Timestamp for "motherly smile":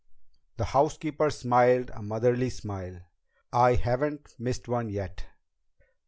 2.01-3.01